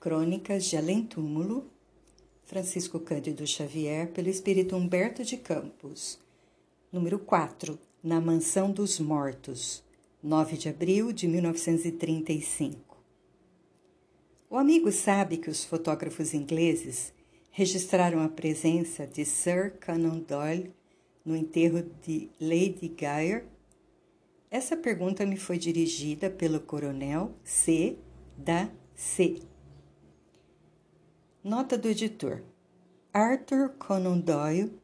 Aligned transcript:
Crônicas 0.00 0.64
de 0.64 0.78
Além 0.78 1.04
Túmulo, 1.04 1.70
Francisco 2.46 2.98
Cândido 2.98 3.46
Xavier, 3.46 4.08
pelo 4.08 4.30
espírito 4.30 4.74
Humberto 4.74 5.22
de 5.22 5.36
Campos. 5.36 6.18
Número 6.90 7.18
4, 7.18 7.78
Na 8.02 8.18
Mansão 8.18 8.72
dos 8.72 8.98
Mortos, 8.98 9.84
9 10.22 10.56
de 10.56 10.70
abril 10.70 11.12
de 11.12 11.28
1935. 11.28 12.96
O 14.48 14.56
amigo 14.56 14.90
sabe 14.90 15.36
que 15.36 15.50
os 15.50 15.66
fotógrafos 15.66 16.32
ingleses 16.32 17.12
registraram 17.50 18.22
a 18.22 18.28
presença 18.30 19.06
de 19.06 19.26
Sir 19.26 19.74
Conan 19.84 20.20
Doyle 20.20 20.72
no 21.22 21.36
enterro 21.36 21.84
de 22.00 22.30
Lady 22.40 22.88
Guyer? 22.88 23.44
Essa 24.50 24.78
pergunta 24.78 25.26
me 25.26 25.36
foi 25.36 25.58
dirigida 25.58 26.30
pelo 26.30 26.58
coronel 26.58 27.34
C. 27.44 27.98
da 28.38 28.70
C 28.94 29.49
Nota 31.42 31.78
do 31.78 31.88
editor: 31.88 32.42
Arthur 33.14 33.70
Conan 33.78 34.18
Doyle, 34.18 34.74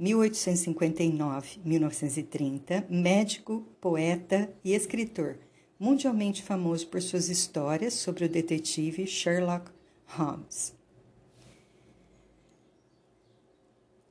1859-1930, 0.00 2.88
médico, 2.88 3.66
poeta 3.78 4.50
e 4.64 4.72
escritor, 4.72 5.36
mundialmente 5.78 6.42
famoso 6.42 6.86
por 6.86 7.02
suas 7.02 7.28
histórias 7.28 7.92
sobre 7.92 8.24
o 8.24 8.28
detetive 8.28 9.06
Sherlock 9.06 9.70
Holmes. 10.06 10.74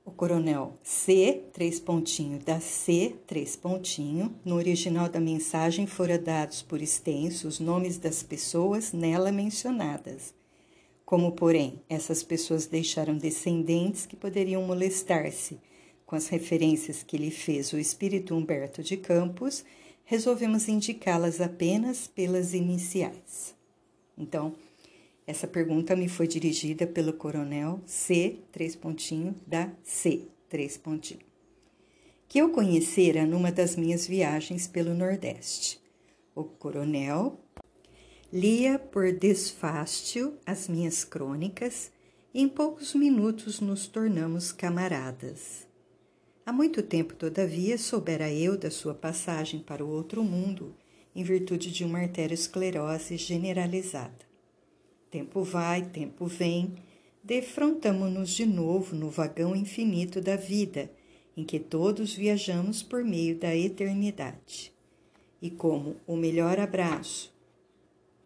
O 0.05 0.12
coronel 0.12 0.77
C, 0.84 1.46
três 1.52 1.80
pontinho, 1.80 2.38
da 2.38 2.60
C, 2.60 3.16
três 3.26 3.55
pontinho, 3.55 4.36
no 4.46 4.54
original 4.54 5.10
da 5.10 5.20
mensagem 5.20 5.88
fora 5.88 6.20
dados 6.20 6.62
por 6.62 6.80
extenso 6.80 7.48
os 7.48 7.60
nomes 7.60 7.98
das 7.98 8.22
pessoas 8.22 8.94
nela 8.94 9.32
mencionadas 9.32 10.37
como, 11.08 11.32
porém, 11.32 11.82
essas 11.88 12.22
pessoas 12.22 12.66
deixaram 12.66 13.18
descendentes 13.18 14.05
que 14.05 14.18
poderiam 14.18 14.62
molestar-se 14.63 15.58
com 16.05 16.18
as 16.18 16.27
referências 16.27 17.02
que 17.02 17.18
lhe 17.18 17.32
fez 17.32 17.72
o 17.72 17.80
espírito 17.80 18.36
Humberto 18.36 18.84
de 18.84 18.98
Campos, 18.98 19.64
resolvemos 20.04 20.68
indicá-las 20.68 21.40
apenas 21.40 22.08
pelas 22.08 22.54
iniciais. 22.54 23.55
Então, 24.18 24.54
essa 25.26 25.48
pergunta 25.48 25.96
me 25.96 26.10
foi 26.10 26.27
dirigida 26.27 26.86
pelo 26.86 27.14
coronel 27.14 27.80
C, 27.86 28.40
três 28.52 28.76
pontinho, 28.76 29.34
da 29.48 29.71
C, 29.86 30.24
três 30.49 30.76
pontinho, 30.76 31.21
que 32.27 32.38
eu 32.38 32.49
conhecera 32.49 33.26
numa 33.26 33.49
das 33.49 33.77
minhas 33.77 34.05
viagens 34.05 34.68
pelo 34.68 34.94
Nordeste. 34.94 35.80
O 36.36 36.44
coronel 36.44 37.40
Lia 38.40 38.77
por 38.77 39.12
desfástio 39.12 40.38
as 40.46 40.68
minhas 40.68 41.04
crônicas 41.04 41.91
e 42.32 42.40
em 42.40 42.48
poucos 42.48 42.93
minutos 42.93 43.60
nos 43.60 43.88
tornamos 43.88 44.52
camaradas. 44.52 45.68
Há 46.46 46.54
muito 46.54 46.84
tempo, 46.84 47.15
todavia, 47.15 47.80
soubera 47.80 48.32
eu 48.32 48.55
da 48.55 48.70
sua 48.70 48.93
passagem 48.93 49.60
para 49.60 49.84
o 49.84 49.90
outro 49.90 50.24
mundo 50.24 50.76
em 51.15 51.24
virtude 51.24 51.71
de 51.71 51.84
uma 51.84 51.98
arteriosclerose 51.98 53.18
generalizada. 53.18 54.24
Tempo 55.10 55.41
vai, 55.41 55.90
tempo 55.90 56.27
vem, 56.27 56.76
defrontamo-nos 57.24 58.30
de 58.30 58.46
novo 58.46 58.96
no 58.96 59.10
vagão 59.10 59.55
infinito 59.55 60.21
da 60.21 60.35
vida, 60.35 60.91
em 61.35 61.43
que 61.43 61.58
todos 61.58 62.13
viajamos 62.13 62.84
por 62.84 63.04
meio 63.04 63.35
da 63.35 63.55
eternidade. 63.55 64.72
E 65.41 65.50
como 65.50 65.96
o 66.06 66.16
melhor 66.16 66.59
abraço, 66.59 67.35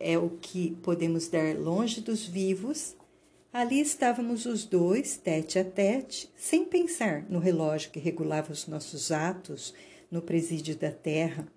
é 0.01 0.17
o 0.17 0.29
que 0.29 0.71
podemos 0.81 1.27
dar 1.27 1.55
longe 1.57 2.01
dos 2.01 2.25
vivos, 2.25 2.95
ali 3.53 3.79
estávamos 3.79 4.45
os 4.45 4.65
dois, 4.65 5.17
tete 5.17 5.59
a 5.59 5.63
tete, 5.63 6.29
sem 6.35 6.65
pensar 6.65 7.25
no 7.29 7.39
relógio 7.39 7.91
que 7.91 7.99
regulava 7.99 8.51
os 8.51 8.67
nossos 8.67 9.11
atos 9.11 9.73
no 10.09 10.21
presídio 10.21 10.75
da 10.75 10.91
terra, 10.91 11.47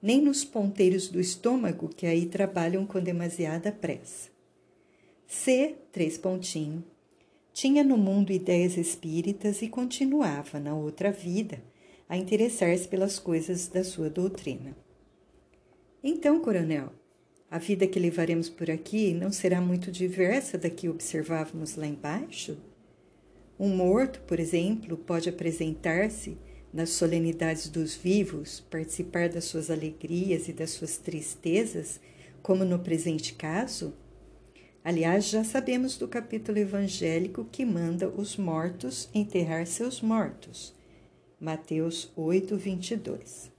nem 0.00 0.20
nos 0.20 0.44
ponteiros 0.44 1.08
do 1.08 1.20
estômago 1.20 1.88
que 1.88 2.06
aí 2.06 2.26
trabalham 2.26 2.84
com 2.84 3.00
demasiada 3.00 3.70
pressa. 3.70 4.30
C, 5.26 5.76
três 5.92 6.18
pontinhos, 6.18 6.82
tinha 7.52 7.84
no 7.84 7.96
mundo 7.96 8.32
ideias 8.32 8.76
espíritas 8.76 9.62
e 9.62 9.68
continuava, 9.68 10.58
na 10.58 10.74
outra 10.74 11.12
vida, 11.12 11.62
a 12.08 12.16
interessar-se 12.16 12.88
pelas 12.88 13.18
coisas 13.18 13.68
da 13.68 13.84
sua 13.84 14.10
doutrina. 14.10 14.76
Então, 16.02 16.40
coronel, 16.40 16.92
a 17.52 17.58
vida 17.58 17.86
que 17.86 18.00
levaremos 18.00 18.48
por 18.48 18.70
aqui 18.70 19.12
não 19.12 19.30
será 19.30 19.60
muito 19.60 19.92
diversa 19.92 20.56
da 20.56 20.70
que 20.70 20.88
observávamos 20.88 21.76
lá 21.76 21.86
embaixo? 21.86 22.56
Um 23.60 23.68
morto, 23.76 24.22
por 24.22 24.40
exemplo, 24.40 24.96
pode 24.96 25.28
apresentar-se 25.28 26.38
nas 26.72 26.88
solenidades 26.88 27.68
dos 27.68 27.94
vivos, 27.94 28.60
participar 28.70 29.28
das 29.28 29.44
suas 29.44 29.70
alegrias 29.70 30.48
e 30.48 30.52
das 30.54 30.70
suas 30.70 30.96
tristezas, 30.96 32.00
como 32.42 32.64
no 32.64 32.78
presente 32.78 33.34
caso? 33.34 33.92
Aliás, 34.82 35.28
já 35.28 35.44
sabemos 35.44 35.98
do 35.98 36.08
capítulo 36.08 36.56
evangélico 36.56 37.46
que 37.52 37.66
manda 37.66 38.08
os 38.08 38.38
mortos 38.38 39.10
enterrar 39.12 39.66
seus 39.66 40.00
mortos. 40.00 40.74
Mateus 41.38 42.10
8, 42.16 42.56
22. 42.56 43.52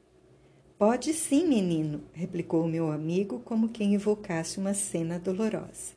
Pode 0.85 1.13
sim, 1.13 1.47
menino, 1.47 2.03
replicou 2.11 2.67
meu 2.67 2.91
amigo, 2.91 3.39
como 3.45 3.69
quem 3.69 3.95
evocasse 3.95 4.57
uma 4.57 4.73
cena 4.73 5.17
dolorosa. 5.17 5.93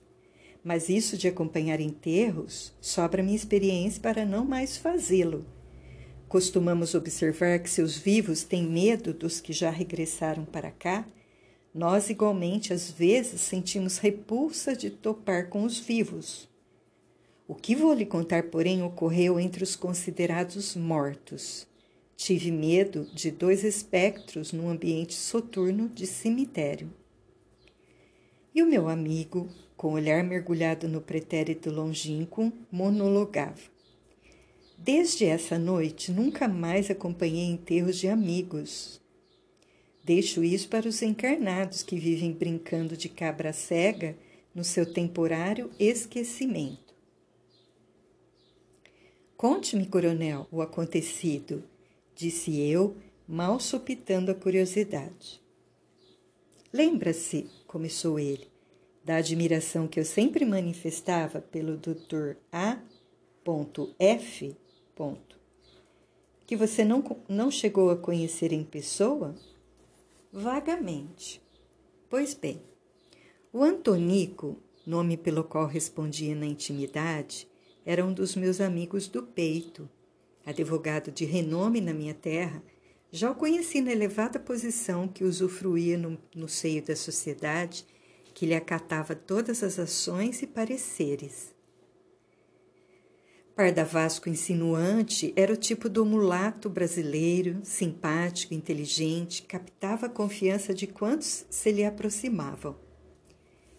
Mas 0.63 0.89
isso 0.89 1.19
de 1.19 1.27
acompanhar 1.27 1.81
enterros 1.81 2.73
sobra 2.81 3.21
minha 3.21 3.35
experiência 3.35 4.01
para 4.01 4.25
não 4.25 4.45
mais 4.45 4.77
fazê-lo. 4.77 5.45
Costumamos 6.29 6.95
observar 6.95 7.59
que 7.59 7.69
se 7.69 7.83
os 7.83 7.99
vivos 7.99 8.45
têm 8.45 8.63
medo 8.63 9.13
dos 9.13 9.41
que 9.41 9.53
já 9.53 9.71
regressaram 9.71 10.45
para 10.45 10.71
cá, 10.71 11.05
nós 11.75 12.09
igualmente 12.09 12.73
às 12.73 12.89
vezes 12.89 13.41
sentimos 13.41 13.99
repulsa 13.99 14.77
de 14.77 14.89
topar 14.89 15.49
com 15.49 15.65
os 15.65 15.81
vivos. 15.81 16.49
O 17.49 17.57
que 17.57 17.75
vou 17.75 17.93
lhe 17.93 18.07
contar, 18.07 18.45
porém, 18.45 18.85
ocorreu 18.85 19.41
entre 19.41 19.65
os 19.65 19.75
considerados 19.75 20.77
mortos. 20.77 21.67
Tive 22.16 22.50
medo 22.50 23.04
de 23.12 23.31
dois 23.31 23.62
espectros 23.62 24.50
num 24.50 24.71
ambiente 24.71 25.12
soturno 25.12 25.87
de 25.91 26.06
cemitério. 26.06 26.91
E 28.54 28.62
o 28.62 28.66
meu 28.66 28.88
amigo, 28.88 29.50
com 29.77 29.88
o 29.88 29.93
olhar 29.93 30.25
mergulhado 30.25 30.88
no 30.88 31.03
pretérito 31.03 31.71
longínquo, 31.71 32.50
monologava. 32.72 33.60
Desde 34.78 35.27
essa 35.27 35.59
noite 35.59 36.10
nunca 36.10 36.49
mais 36.49 36.91
acompanhei 36.91 37.44
enterros 37.44 37.99
de 37.99 38.09
amigos. 38.09 38.98
Deixo 40.03 40.43
isso 40.43 40.71
para 40.71 40.88
os 40.88 41.03
encarnados 41.03 41.83
que 41.83 41.98
vivem 41.98 42.33
brincando 42.33 42.97
de 42.97 43.10
cabra 43.10 43.53
cega 43.53 44.16
no 44.54 44.65
seu 44.65 44.91
temporário 44.91 45.71
esquecimento. 45.78 46.94
Conte-me, 49.37 49.84
coronel, 49.84 50.48
o 50.50 50.62
acontecido 50.62 51.62
disse 52.16 52.59
eu, 52.59 52.97
mal 53.28 53.60
supitando 53.60 54.31
a 54.31 54.34
curiosidade. 54.34 55.43
Lembra-se, 56.72 57.47
começou 57.66 58.19
ele, 58.19 58.50
da 59.04 59.16
admiração 59.16 59.87
que 59.87 60.00
eu 60.00 60.04
sempre 60.04 60.47
manifestava 60.47 61.43
pelo 61.43 61.77
Dr. 61.77 62.37
A.F. 62.50 64.56
Que 66.47 66.56
você 66.56 66.84
não, 66.84 67.04
não 67.28 67.50
chegou 67.50 67.91
a 67.91 67.97
conhecer 67.97 68.53
em 68.53 68.65
pessoa? 68.65 69.34
Vagamente. 70.33 71.43
Pois 72.09 72.33
bem, 72.33 72.62
o 73.53 73.62
Antonico, 73.62 74.57
nome 74.86 75.19
pelo 75.19 75.45
qual 75.45 75.66
respondia 75.66 76.34
na 76.34 76.47
intimidade, 76.47 77.47
era 77.84 78.04
um 78.04 78.12
dos 78.12 78.34
meus 78.34 78.60
amigos 78.60 79.07
do 79.07 79.22
peito 79.22 79.89
advogado 80.47 81.10
de 81.10 81.25
renome 81.25 81.81
na 81.81 81.93
minha 81.93 82.15
terra, 82.15 82.63
já 83.10 83.31
o 83.31 83.34
conheci 83.34 83.81
na 83.81 83.91
elevada 83.91 84.39
posição 84.39 85.09
que 85.09 85.25
usufruía 85.25 85.98
no, 85.98 86.16
no 86.34 86.48
seio 86.48 86.83
da 86.83 86.95
sociedade, 86.95 87.84
que 88.33 88.47
lhe 88.47 88.54
acatava 88.54 89.15
todas 89.15 89.63
as 89.63 89.78
ações 89.78 90.43
e 90.43 90.47
pareceres. 90.47 91.54
Pardavasco 93.57 94.28
insinuante 94.28 95.33
era 95.34 95.51
o 95.51 95.57
tipo 95.57 95.89
do 95.89 96.04
mulato 96.04 96.69
brasileiro, 96.69 97.60
simpático, 97.63 98.53
inteligente, 98.53 99.43
captava 99.43 100.07
a 100.07 100.10
confiança 100.10 100.75
de 100.75 100.87
quantos 100.87 101.47
se 101.48 101.72
lhe 101.72 101.83
aproximavam. 101.83 102.77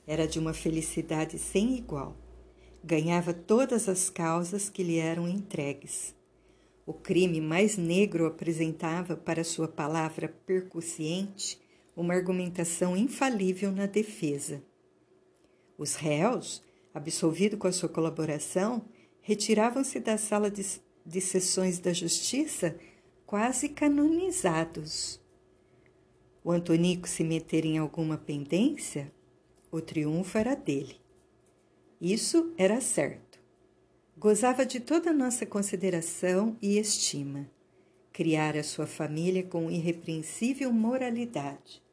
Era 0.07 0.27
de 0.27 0.39
uma 0.39 0.53
felicidade 0.53 1.37
sem 1.37 1.77
igual. 1.77 2.17
Ganhava 2.83 3.33
todas 3.33 3.87
as 3.87 4.09
causas 4.09 4.67
que 4.67 4.81
lhe 4.81 4.97
eram 4.97 5.27
entregues. 5.27 6.15
O 6.87 6.93
crime 6.93 7.39
mais 7.39 7.77
negro 7.77 8.25
apresentava 8.25 9.15
para 9.15 9.43
sua 9.43 9.67
palavra 9.67 10.27
percussiente 10.45 11.61
uma 11.95 12.15
argumentação 12.15 12.97
infalível 12.97 13.71
na 13.71 13.85
defesa. 13.85 14.63
Os 15.77 15.93
réus, 15.95 16.65
Absolvido 16.97 17.57
com 17.57 17.67
a 17.67 17.71
sua 17.71 17.87
colaboração, 17.87 18.83
retiravam-se 19.21 19.99
da 19.99 20.17
sala 20.17 20.49
de, 20.49 20.65
de 21.05 21.21
sessões 21.21 21.77
da 21.77 21.93
justiça 21.93 22.75
quase 23.23 23.69
canonizados. 23.69 25.21
O 26.43 26.51
Antonico 26.51 27.07
se 27.07 27.23
meter 27.23 27.65
em 27.65 27.77
alguma 27.77 28.17
pendência, 28.17 29.11
o 29.71 29.79
triunfo 29.79 30.39
era 30.39 30.55
dele. 30.55 30.95
Isso 32.01 32.51
era 32.57 32.81
certo. 32.81 33.26
Gozava 34.19 34.65
de 34.65 34.79
toda 34.79 35.11
a 35.11 35.13
nossa 35.13 35.45
consideração 35.45 36.57
e 36.59 36.79
estima. 36.79 37.47
Criara 38.11 38.63
sua 38.63 38.87
família 38.87 39.43
com 39.43 39.69
irrepreensível 39.69 40.73
moralidade. 40.73 41.83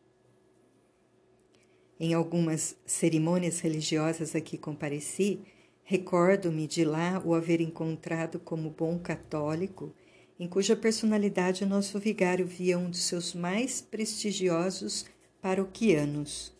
Em 2.00 2.14
algumas 2.14 2.78
cerimônias 2.86 3.60
religiosas 3.60 4.34
a 4.34 4.40
que 4.40 4.56
compareci, 4.56 5.40
recordo-me 5.82 6.66
de 6.66 6.82
lá 6.82 7.20
o 7.22 7.34
haver 7.34 7.60
encontrado 7.60 8.38
como 8.38 8.70
bom 8.70 8.98
católico, 8.98 9.94
em 10.40 10.48
cuja 10.48 10.74
personalidade 10.74 11.66
nosso 11.66 12.00
vigário 12.00 12.46
via 12.46 12.78
um 12.78 12.88
dos 12.88 13.02
seus 13.02 13.34
mais 13.34 13.82
prestigiosos 13.82 15.04
paroquianos. 15.42 16.56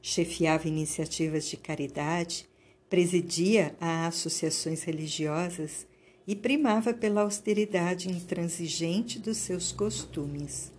Chefiava 0.00 0.68
iniciativas 0.68 1.46
de 1.48 1.56
caridade, 1.56 2.48
presidia 2.88 3.76
a 3.80 4.06
associações 4.06 4.82
religiosas 4.82 5.86
e 6.26 6.34
primava 6.34 6.92
pela 6.92 7.22
austeridade 7.22 8.10
intransigente 8.10 9.18
dos 9.18 9.38
seus 9.38 9.72
costumes. 9.72 10.72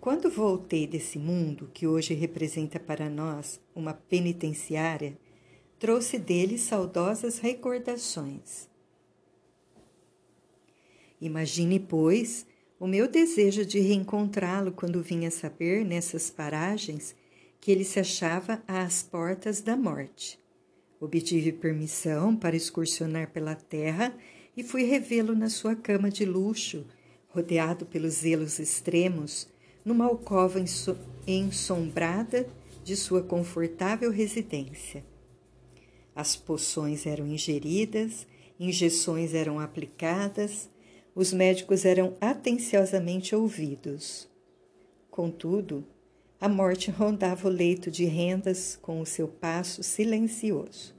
Quando 0.00 0.30
voltei 0.30 0.86
desse 0.86 1.18
mundo, 1.18 1.70
que 1.74 1.86
hoje 1.86 2.14
representa 2.14 2.78
para 2.78 3.10
nós 3.10 3.60
uma 3.74 3.92
penitenciária, 3.92 5.18
trouxe 5.78 6.18
dele 6.18 6.58
saudosas 6.58 7.38
recordações. 7.38 8.68
Imagine, 11.20 11.80
pois, 11.80 12.46
o 12.78 12.86
meu 12.86 13.08
desejo 13.08 13.64
de 13.64 13.80
reencontrá-lo 13.80 14.70
quando 14.70 15.02
vinha 15.02 15.30
saber, 15.30 15.84
nessas 15.84 16.30
paragens, 16.30 17.14
que 17.60 17.72
ele 17.72 17.84
se 17.84 17.98
achava 17.98 18.62
às 18.68 19.02
portas 19.02 19.60
da 19.60 19.76
morte. 19.76 20.38
Obtive 21.00 21.52
permissão 21.52 22.34
para 22.34 22.56
excursionar 22.56 23.30
pela 23.30 23.54
terra 23.54 24.16
e 24.56 24.62
fui 24.62 24.84
revê-lo 24.84 25.34
na 25.34 25.50
sua 25.50 25.76
cama 25.76 26.08
de 26.10 26.24
luxo, 26.24 26.86
rodeado 27.28 27.84
pelos 27.84 28.14
zelos 28.14 28.58
extremos, 28.58 29.48
numa 29.84 30.06
alcova 30.06 30.58
ensombrada 31.26 32.48
de 32.82 32.96
sua 32.96 33.22
confortável 33.22 34.10
residência. 34.10 35.04
As 36.14 36.34
poções 36.34 37.04
eram 37.04 37.26
ingeridas, 37.26 38.26
injeções 38.58 39.34
eram 39.34 39.60
aplicadas, 39.60 40.70
os 41.14 41.32
médicos 41.32 41.84
eram 41.84 42.16
atenciosamente 42.20 43.36
ouvidos. 43.36 44.28
Contudo, 45.10 45.84
a 46.40 46.48
morte 46.48 46.90
rondava 46.90 47.48
o 47.48 47.50
leito 47.50 47.90
de 47.90 48.04
rendas 48.04 48.78
com 48.80 49.00
o 49.00 49.06
seu 49.06 49.26
passo 49.26 49.82
silencioso. 49.82 50.94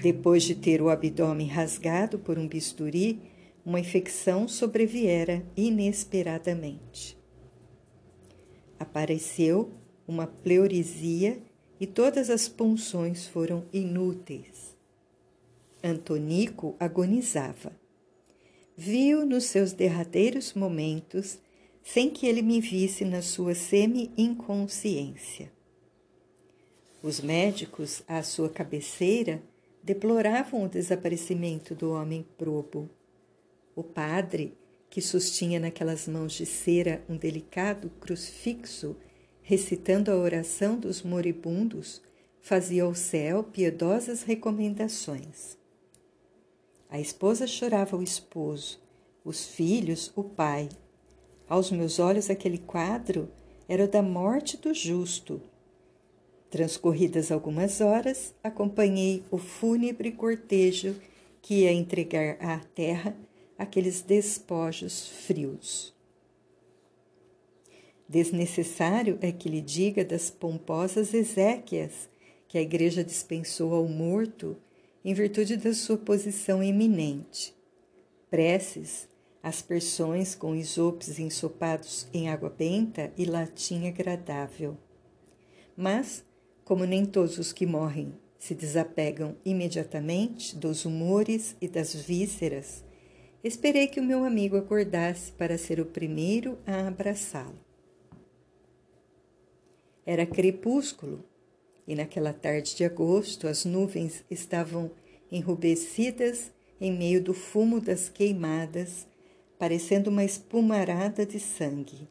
Depois 0.00 0.42
de 0.42 0.54
ter 0.54 0.80
o 0.80 0.88
abdômen 0.88 1.48
rasgado 1.48 2.18
por 2.18 2.38
um 2.38 2.46
bisturi, 2.46 3.20
uma 3.64 3.80
infecção 3.80 4.46
sobreviera 4.46 5.44
inesperadamente. 5.56 7.18
Apareceu 8.78 9.72
uma 10.06 10.26
pleurisia 10.26 11.42
e 11.80 11.86
todas 11.86 12.30
as 12.30 12.48
punções 12.48 13.26
foram 13.26 13.64
inúteis. 13.72 14.76
Antonico 15.82 16.76
agonizava. 16.78 17.72
Viu 18.76 19.24
nos 19.24 19.44
seus 19.44 19.72
derradeiros 19.72 20.54
momentos 20.54 21.38
sem 21.84 22.08
que 22.08 22.26
ele 22.26 22.40
me 22.40 22.62
visse 22.62 23.04
na 23.04 23.20
sua 23.20 23.54
semi-inconsciência. 23.54 25.52
Os 27.02 27.20
médicos, 27.20 28.02
à 28.08 28.22
sua 28.22 28.48
cabeceira, 28.48 29.42
deploravam 29.82 30.64
o 30.64 30.68
desaparecimento 30.68 31.74
do 31.74 31.92
homem 31.92 32.26
probo. 32.38 32.88
O 33.76 33.82
padre, 33.82 34.56
que 34.88 35.02
sustinha 35.02 35.60
naquelas 35.60 36.08
mãos 36.08 36.32
de 36.32 36.46
cera 36.46 37.04
um 37.06 37.18
delicado 37.18 37.90
crucifixo, 38.00 38.96
recitando 39.42 40.10
a 40.10 40.16
oração 40.16 40.78
dos 40.78 41.02
moribundos, 41.02 42.00
fazia 42.40 42.84
ao 42.84 42.94
céu 42.94 43.44
piedosas 43.44 44.22
recomendações. 44.22 45.58
A 46.88 46.98
esposa 46.98 47.46
chorava 47.46 47.94
o 47.94 48.02
esposo, 48.02 48.80
os 49.22 49.46
filhos 49.46 50.10
o 50.16 50.24
pai, 50.24 50.70
aos 51.48 51.70
meus 51.70 51.98
olhos, 51.98 52.30
aquele 52.30 52.58
quadro 52.58 53.28
era 53.68 53.84
o 53.84 53.88
da 53.88 54.02
morte 54.02 54.56
do 54.56 54.74
justo. 54.74 55.40
Transcorridas 56.50 57.32
algumas 57.32 57.80
horas, 57.80 58.34
acompanhei 58.42 59.24
o 59.30 59.38
fúnebre 59.38 60.12
cortejo 60.12 60.94
que 61.42 61.62
ia 61.62 61.72
entregar 61.72 62.36
à 62.40 62.58
terra 62.58 63.16
aqueles 63.58 64.02
despojos 64.02 65.08
frios. 65.08 65.92
Desnecessário 68.08 69.18
é 69.20 69.32
que 69.32 69.48
lhe 69.48 69.60
diga 69.60 70.04
das 70.04 70.30
pomposas 70.30 71.14
exéquias 71.14 72.08
que 72.46 72.58
a 72.58 72.62
igreja 72.62 73.02
dispensou 73.02 73.74
ao 73.74 73.88
morto 73.88 74.56
em 75.04 75.12
virtude 75.12 75.56
da 75.56 75.74
sua 75.74 75.96
posição 75.96 76.62
eminente. 76.62 77.54
Preces 78.30 79.08
aspersões 79.44 80.34
com 80.34 80.54
isopes 80.54 81.18
ensopados 81.18 82.08
em 82.14 82.30
água 82.30 82.48
benta 82.48 83.12
e 83.14 83.26
latim 83.26 83.86
agradável. 83.86 84.74
Mas, 85.76 86.24
como 86.64 86.86
nem 86.86 87.04
todos 87.04 87.36
os 87.36 87.52
que 87.52 87.66
morrem 87.66 88.14
se 88.38 88.54
desapegam 88.54 89.36
imediatamente 89.44 90.56
dos 90.56 90.86
humores 90.86 91.54
e 91.60 91.68
das 91.68 91.94
vísceras, 91.94 92.82
esperei 93.42 93.86
que 93.86 94.00
o 94.00 94.02
meu 94.02 94.24
amigo 94.24 94.56
acordasse 94.56 95.30
para 95.32 95.58
ser 95.58 95.78
o 95.78 95.84
primeiro 95.84 96.58
a 96.66 96.88
abraçá-lo. 96.88 97.58
Era 100.06 100.24
crepúsculo 100.24 101.22
e 101.86 101.94
naquela 101.94 102.32
tarde 102.32 102.74
de 102.74 102.84
agosto 102.84 103.46
as 103.46 103.66
nuvens 103.66 104.24
estavam 104.30 104.90
enrubescidas 105.30 106.50
em 106.80 106.90
meio 106.90 107.22
do 107.22 107.34
fumo 107.34 107.78
das 107.78 108.08
queimadas 108.08 109.06
parecendo 109.58 110.10
uma 110.10 110.24
espumarada 110.24 111.24
de 111.24 111.38
sangue. 111.38 112.08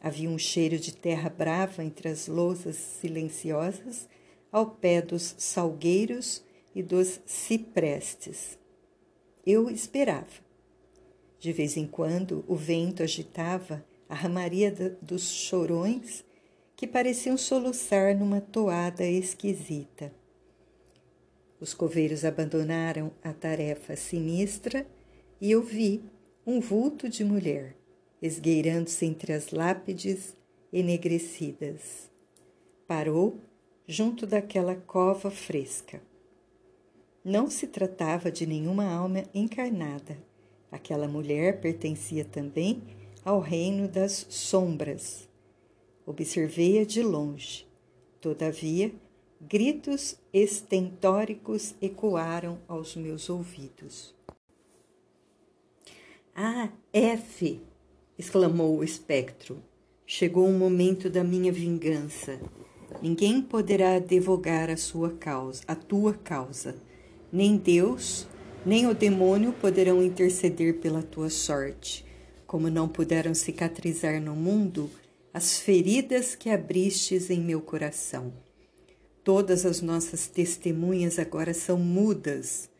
Havia 0.00 0.28
um 0.28 0.38
cheiro 0.38 0.78
de 0.78 0.94
terra 0.94 1.30
brava 1.30 1.84
entre 1.84 2.08
as 2.08 2.26
lousas 2.26 2.76
silenciosas, 2.76 4.08
ao 4.50 4.66
pé 4.66 5.00
dos 5.00 5.34
salgueiros 5.38 6.44
e 6.74 6.82
dos 6.82 7.20
ciprestes. 7.24 8.58
Eu 9.46 9.70
esperava. 9.70 10.42
De 11.38 11.52
vez 11.52 11.76
em 11.76 11.86
quando, 11.86 12.44
o 12.46 12.54
vento 12.54 13.02
agitava 13.02 13.84
a 14.08 14.14
ramaria 14.14 14.70
dos 15.00 15.30
chorões 15.30 16.24
que 16.76 16.86
pareciam 16.86 17.36
soluçar 17.36 18.16
numa 18.16 18.40
toada 18.40 19.04
esquisita. 19.06 20.12
Os 21.60 21.72
coveiros 21.72 22.24
abandonaram 22.24 23.12
a 23.22 23.32
tarefa 23.32 23.94
sinistra 23.94 24.84
e 25.40 25.50
eu 25.50 25.62
vi 25.62 26.02
um 26.44 26.58
vulto 26.60 27.08
de 27.08 27.24
mulher, 27.24 27.76
esgueirando-se 28.20 29.06
entre 29.06 29.32
as 29.32 29.52
lápides 29.52 30.36
enegrecidas. 30.72 32.10
Parou 32.86 33.38
junto 33.86 34.26
daquela 34.26 34.74
cova 34.74 35.30
fresca. 35.30 36.02
Não 37.24 37.48
se 37.48 37.68
tratava 37.68 38.30
de 38.30 38.44
nenhuma 38.44 38.84
alma 38.84 39.22
encarnada. 39.32 40.18
Aquela 40.70 41.06
mulher 41.06 41.60
pertencia 41.60 42.24
também 42.24 42.82
ao 43.24 43.38
reino 43.38 43.86
das 43.86 44.26
sombras. 44.28 45.28
Observei-a 46.04 46.84
de 46.84 47.02
longe. 47.02 47.68
Todavia, 48.20 48.92
gritos 49.40 50.16
estentóricos 50.32 51.76
ecoaram 51.80 52.58
aos 52.66 52.96
meus 52.96 53.30
ouvidos. 53.30 54.12
Ah, 56.34 56.70
F! 56.94 57.60
exclamou 58.18 58.78
o 58.78 58.84
espectro. 58.84 59.62
Chegou 60.06 60.48
o 60.48 60.52
momento 60.52 61.10
da 61.10 61.22
minha 61.22 61.52
vingança. 61.52 62.40
Ninguém 63.02 63.42
poderá 63.42 63.96
advogar 63.96 64.70
a 64.70 64.76
sua 64.78 65.10
causa, 65.10 65.62
a 65.68 65.74
tua 65.74 66.14
causa. 66.14 66.74
Nem 67.30 67.58
Deus, 67.58 68.26
nem 68.64 68.86
o 68.86 68.94
demônio 68.94 69.52
poderão 69.52 70.02
interceder 70.02 70.78
pela 70.78 71.02
tua 71.02 71.28
sorte, 71.28 72.02
como 72.46 72.70
não 72.70 72.88
puderam 72.88 73.34
cicatrizar 73.34 74.18
no 74.18 74.34
mundo 74.34 74.90
as 75.34 75.58
feridas 75.58 76.34
que 76.34 76.48
abristes 76.48 77.28
em 77.28 77.42
meu 77.42 77.60
coração. 77.60 78.32
Todas 79.22 79.66
as 79.66 79.82
nossas 79.82 80.26
testemunhas 80.26 81.18
agora 81.18 81.52
são 81.52 81.76
mudas. 81.76 82.70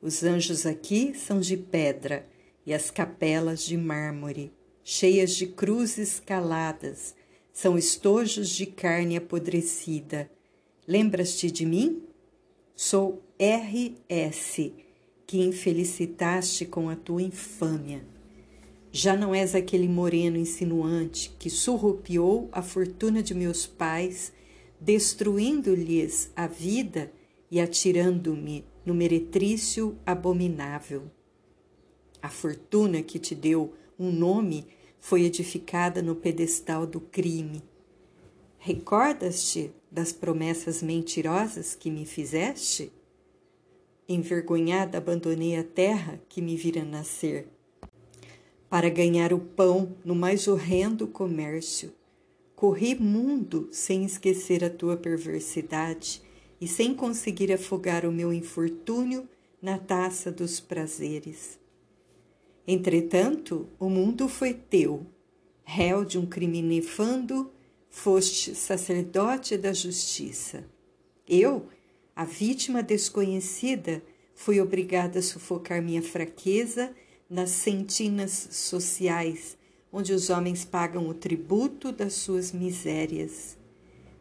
Os 0.00 0.24
anjos 0.24 0.64
aqui 0.64 1.14
são 1.14 1.38
de 1.38 1.56
pedra 1.56 2.32
e 2.66 2.72
as 2.72 2.90
capelas 2.90 3.64
de 3.64 3.76
mármore, 3.76 4.52
cheias 4.82 5.34
de 5.34 5.46
cruzes 5.46 6.20
caladas, 6.20 7.14
são 7.52 7.78
estojos 7.78 8.48
de 8.48 8.66
carne 8.66 9.16
apodrecida. 9.16 10.30
Lembras-te 10.86 11.50
de 11.50 11.64
mim? 11.64 12.02
Sou 12.74 13.22
RS, 13.38 14.72
que 15.26 15.42
infelicitaste 15.42 16.66
com 16.66 16.88
a 16.88 16.96
tua 16.96 17.22
infâmia. 17.22 18.04
Já 18.90 19.16
não 19.16 19.34
és 19.34 19.54
aquele 19.54 19.88
moreno 19.88 20.36
insinuante 20.36 21.34
que 21.38 21.50
surrupiou 21.50 22.48
a 22.52 22.62
fortuna 22.62 23.22
de 23.22 23.34
meus 23.34 23.66
pais, 23.66 24.32
destruindo-lhes 24.80 26.30
a 26.36 26.46
vida 26.46 27.12
e 27.50 27.60
atirando-me 27.60 28.64
no 28.84 28.94
meretrício 28.94 29.98
abominável. 30.04 31.10
A 32.24 32.30
fortuna 32.30 33.02
que 33.02 33.18
te 33.18 33.34
deu 33.34 33.74
um 33.98 34.10
nome 34.10 34.66
foi 34.98 35.24
edificada 35.24 36.00
no 36.00 36.16
pedestal 36.16 36.86
do 36.86 36.98
crime. 36.98 37.62
Recordas-te 38.56 39.70
das 39.90 40.10
promessas 40.10 40.82
mentirosas 40.82 41.74
que 41.74 41.90
me 41.90 42.06
fizeste? 42.06 42.90
Envergonhada 44.08 44.96
abandonei 44.96 45.54
a 45.58 45.62
terra 45.62 46.18
que 46.26 46.40
me 46.40 46.56
vira 46.56 46.82
nascer, 46.82 47.46
para 48.70 48.88
ganhar 48.88 49.34
o 49.34 49.38
pão 49.38 49.94
no 50.02 50.14
mais 50.14 50.48
horrendo 50.48 51.06
comércio. 51.06 51.92
Corri 52.56 52.94
mundo 52.94 53.68
sem 53.70 54.02
esquecer 54.02 54.64
a 54.64 54.70
tua 54.70 54.96
perversidade 54.96 56.22
e 56.58 56.66
sem 56.66 56.94
conseguir 56.94 57.52
afogar 57.52 58.06
o 58.06 58.10
meu 58.10 58.32
infortúnio 58.32 59.28
na 59.60 59.76
taça 59.76 60.32
dos 60.32 60.58
prazeres. 60.58 61.62
Entretanto, 62.66 63.68
o 63.78 63.88
mundo 63.88 64.28
foi 64.28 64.54
teu, 64.54 65.06
réu 65.64 66.04
de 66.04 66.18
um 66.18 66.24
crime 66.24 66.62
nefando, 66.62 67.50
foste 67.90 68.54
sacerdote 68.54 69.56
da 69.56 69.72
justiça. 69.72 70.64
Eu, 71.28 71.68
a 72.16 72.24
vítima 72.24 72.82
desconhecida, 72.82 74.02
fui 74.34 74.60
obrigada 74.60 75.18
a 75.18 75.22
sufocar 75.22 75.82
minha 75.82 76.02
fraqueza 76.02 76.94
nas 77.28 77.50
sentinas 77.50 78.48
sociais, 78.50 79.56
onde 79.92 80.12
os 80.12 80.30
homens 80.30 80.64
pagam 80.64 81.08
o 81.08 81.14
tributo 81.14 81.92
das 81.92 82.14
suas 82.14 82.50
misérias. 82.50 83.56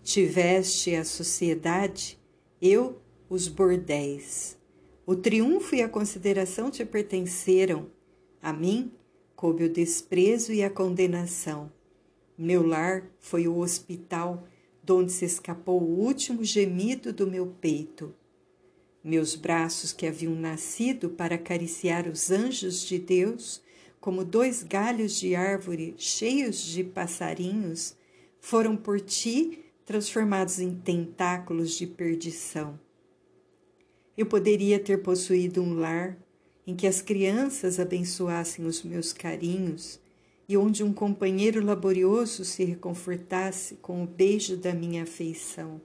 Tiveste 0.03 0.95
a 0.95 1.03
sociedade, 1.03 2.19
eu 2.61 3.01
os 3.29 3.47
bordéis. 3.47 4.57
O 5.05 5.15
triunfo 5.15 5.75
e 5.75 5.81
a 5.81 5.89
consideração 5.89 6.69
te 6.69 6.85
pertenceram. 6.85 7.89
A 8.43 8.51
mim 8.51 8.91
coube 9.37 9.63
o 9.63 9.69
desprezo 9.69 10.51
e 10.51 10.61
a 10.61 10.69
condenação. 10.69 11.71
Meu 12.37 12.61
lar 12.61 13.09
foi 13.17 13.47
o 13.47 13.59
hospital 13.59 14.45
donde 14.83 15.13
se 15.13 15.23
escapou 15.23 15.81
o 15.81 15.99
último 16.01 16.43
gemido 16.43 17.13
do 17.13 17.25
meu 17.25 17.47
peito. 17.61 18.13
Meus 19.01 19.33
braços, 19.33 19.93
que 19.93 20.05
haviam 20.05 20.35
nascido 20.35 21.09
para 21.09 21.35
acariciar 21.35 22.05
os 22.05 22.31
anjos 22.31 22.81
de 22.81 22.99
Deus, 22.99 23.61
como 24.01 24.25
dois 24.25 24.61
galhos 24.61 25.17
de 25.17 25.35
árvore 25.35 25.95
cheios 25.97 26.65
de 26.65 26.83
passarinhos, 26.83 27.95
foram 28.41 28.75
por 28.75 28.99
ti 28.99 29.63
transformados 29.85 30.59
em 30.59 30.75
tentáculos 30.75 31.77
de 31.77 31.87
perdição. 31.87 32.77
Eu 34.17 34.25
poderia 34.25 34.79
ter 34.79 35.01
possuído 35.01 35.61
um 35.61 35.75
lar 35.75 36.17
em 36.65 36.75
que 36.75 36.87
as 36.87 37.01
crianças 37.01 37.79
abençoassem 37.79 38.65
os 38.65 38.83
meus 38.83 39.11
carinhos 39.11 39.99
e 40.47 40.57
onde 40.57 40.83
um 40.83 40.93
companheiro 40.93 41.63
laborioso 41.63 42.43
se 42.43 42.63
reconfortasse 42.63 43.75
com 43.75 44.03
o 44.03 44.07
beijo 44.07 44.57
da 44.57 44.73
minha 44.73 45.03
afeição. 45.03 45.81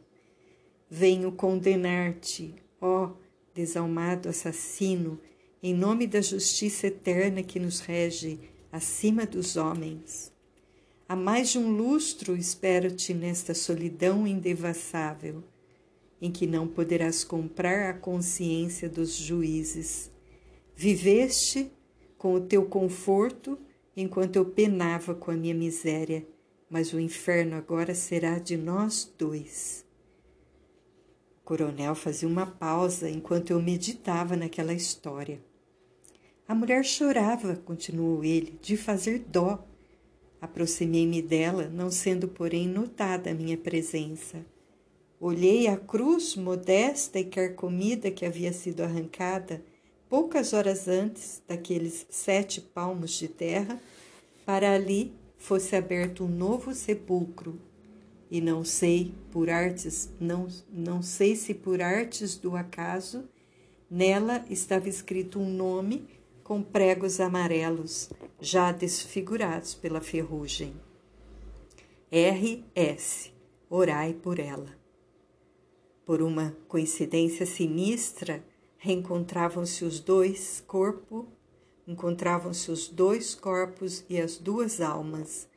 Venho 0.90 1.32
condenar-te, 1.32 2.54
ó 2.80 3.12
desalmado 3.54 4.28
assassino, 4.28 5.18
em 5.60 5.74
nome 5.74 6.06
da 6.06 6.20
justiça 6.20 6.86
eterna 6.86 7.42
que 7.42 7.58
nos 7.58 7.80
rege 7.80 8.38
acima 8.70 9.26
dos 9.26 9.56
homens. 9.56 10.32
Há 11.08 11.16
mais 11.16 11.50
de 11.50 11.58
um 11.58 11.70
lustro 11.70 12.36
espero-te 12.36 13.12
nesta 13.12 13.54
solidão 13.54 14.26
indevassável, 14.26 15.42
em 16.20 16.30
que 16.30 16.46
não 16.46 16.68
poderás 16.68 17.24
comprar 17.24 17.90
a 17.90 17.94
consciência 17.94 18.88
dos 18.88 19.14
juízes. 19.14 20.10
Viveste 20.80 21.72
com 22.16 22.34
o 22.34 22.40
teu 22.40 22.64
conforto 22.64 23.58
enquanto 23.96 24.36
eu 24.36 24.44
penava 24.44 25.12
com 25.12 25.32
a 25.32 25.34
minha 25.34 25.52
miséria, 25.52 26.24
mas 26.70 26.92
o 26.92 27.00
inferno 27.00 27.56
agora 27.56 27.96
será 27.96 28.38
de 28.38 28.56
nós 28.56 29.12
dois. 29.18 29.84
O 31.40 31.44
coronel 31.44 31.96
fazia 31.96 32.28
uma 32.28 32.46
pausa 32.46 33.10
enquanto 33.10 33.50
eu 33.50 33.60
meditava 33.60 34.36
naquela 34.36 34.72
história. 34.72 35.40
A 36.46 36.54
mulher 36.54 36.84
chorava, 36.84 37.56
continuou 37.56 38.22
ele, 38.22 38.56
de 38.62 38.76
fazer 38.76 39.24
dó. 39.26 39.66
Aproximei-me 40.40 41.20
dela, 41.20 41.68
não 41.68 41.90
sendo, 41.90 42.28
porém, 42.28 42.68
notada 42.68 43.32
a 43.32 43.34
minha 43.34 43.56
presença. 43.56 44.46
Olhei 45.18 45.66
a 45.66 45.76
cruz 45.76 46.36
modesta 46.36 47.18
e 47.18 47.24
carcomida 47.24 48.12
que 48.12 48.24
havia 48.24 48.52
sido 48.52 48.82
arrancada 48.82 49.60
poucas 50.08 50.52
horas 50.52 50.88
antes 50.88 51.42
daqueles 51.46 52.06
sete 52.08 52.60
palmos 52.60 53.12
de 53.12 53.28
terra, 53.28 53.80
para 54.44 54.72
ali 54.72 55.12
fosse 55.36 55.76
aberto 55.76 56.24
um 56.24 56.28
novo 56.28 56.74
sepulcro. 56.74 57.60
E 58.30 58.40
não 58.40 58.64
sei 58.64 59.14
por 59.30 59.48
artes, 59.48 60.10
não, 60.20 60.48
não 60.70 61.02
sei 61.02 61.34
se 61.34 61.54
por 61.54 61.80
artes 61.80 62.36
do 62.36 62.56
acaso, 62.56 63.28
nela 63.90 64.44
estava 64.50 64.88
escrito 64.88 65.38
um 65.38 65.48
nome 65.48 66.06
com 66.42 66.62
pregos 66.62 67.20
amarelos, 67.20 68.10
já 68.40 68.72
desfigurados 68.72 69.74
pela 69.74 70.00
ferrugem. 70.00 70.74
R.S. 72.10 73.30
Orai 73.68 74.14
por 74.14 74.38
ela. 74.38 74.78
Por 76.06 76.22
uma 76.22 76.56
coincidência 76.66 77.44
sinistra, 77.44 78.42
reencontravam-se 78.78 79.84
os 79.84 80.00
dois 80.00 80.62
corpo, 80.66 81.26
encontravam-se 81.86 82.70
os 82.70 82.88
dois 82.88 83.34
corpos 83.34 84.04
e 84.08 84.20
as 84.20 84.38
duas 84.38 84.80
almas. 84.80 85.48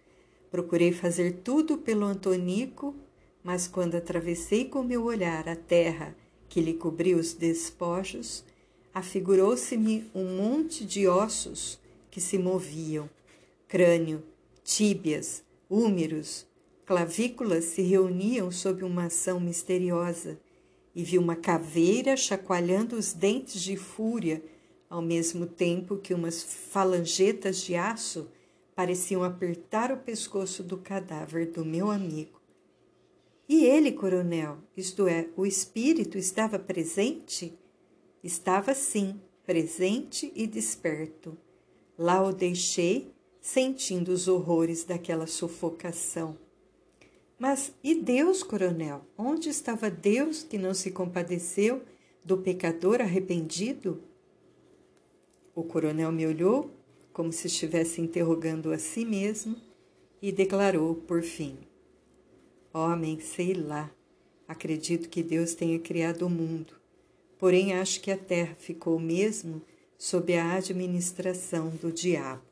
Procurei 0.49 0.91
fazer 0.91 1.41
tudo 1.43 1.77
pelo 1.77 2.05
Antonico, 2.05 2.95
mas 3.43 3.67
quando 3.67 3.95
atravessei 3.95 4.65
com 4.65 4.83
meu 4.83 5.03
olhar 5.03 5.47
a 5.47 5.55
terra 5.55 6.15
que 6.49 6.59
lhe 6.59 6.73
cobriu 6.73 7.17
os 7.17 7.33
despojos, 7.33 8.43
afigurou-se-me 8.93 10.09
um 10.13 10.37
monte 10.37 10.83
de 10.83 11.07
ossos 11.07 11.79
que 12.09 12.19
se 12.19 12.37
moviam. 12.37 13.09
Crânio, 13.67 14.21
tíbias, 14.63 15.43
úmeros, 15.69 16.45
clavículas 16.85 17.65
se 17.65 17.81
reuniam 17.83 18.51
sob 18.51 18.83
uma 18.83 19.05
ação 19.05 19.39
misteriosa 19.39 20.37
e 20.95 21.03
vi 21.03 21.17
uma 21.17 21.35
caveira 21.35 22.17
chacoalhando 22.17 22.95
os 22.95 23.13
dentes 23.13 23.61
de 23.61 23.77
fúria, 23.77 24.43
ao 24.89 25.01
mesmo 25.01 25.45
tempo 25.45 25.97
que 25.97 26.13
umas 26.13 26.43
falangetas 26.43 27.61
de 27.61 27.75
aço 27.75 28.29
pareciam 28.75 29.23
apertar 29.23 29.91
o 29.91 29.97
pescoço 29.97 30.63
do 30.63 30.77
cadáver 30.77 31.51
do 31.51 31.63
meu 31.63 31.89
amigo. 31.89 32.41
E 33.47 33.65
ele, 33.65 33.91
coronel, 33.91 34.57
isto 34.75 35.07
é, 35.07 35.27
o 35.35 35.45
espírito 35.45 36.17
estava 36.17 36.57
presente? 36.57 37.57
Estava 38.23 38.73
sim, 38.73 39.19
presente 39.45 40.31
e 40.35 40.47
desperto. 40.47 41.37
Lá 41.97 42.25
o 42.25 42.31
deixei, 42.31 43.13
sentindo 43.41 44.09
os 44.09 44.27
horrores 44.27 44.83
daquela 44.83 45.27
sufocação. 45.27 46.37
Mas 47.41 47.73
e 47.83 47.95
Deus, 47.95 48.43
coronel? 48.43 49.01
Onde 49.17 49.49
estava 49.49 49.89
Deus 49.89 50.43
que 50.43 50.59
não 50.59 50.75
se 50.75 50.91
compadeceu 50.91 51.81
do 52.23 52.37
pecador 52.37 53.01
arrependido? 53.01 53.99
O 55.55 55.63
coronel 55.63 56.11
me 56.11 56.27
olhou, 56.27 56.69
como 57.11 57.33
se 57.33 57.47
estivesse 57.47 57.99
interrogando 57.99 58.71
a 58.71 58.77
si 58.77 59.03
mesmo, 59.03 59.55
e 60.21 60.31
declarou, 60.31 60.93
por 60.93 61.23
fim: 61.23 61.57
Homem, 62.71 63.19
sei 63.19 63.55
lá, 63.55 63.89
acredito 64.47 65.09
que 65.09 65.23
Deus 65.23 65.55
tenha 65.55 65.79
criado 65.79 66.27
o 66.27 66.29
mundo, 66.29 66.75
porém 67.39 67.73
acho 67.73 68.01
que 68.01 68.11
a 68.11 68.17
terra 68.17 68.53
ficou 68.59 68.99
mesmo 68.99 69.63
sob 69.97 70.37
a 70.37 70.53
administração 70.53 71.69
do 71.69 71.91
diabo. 71.91 72.50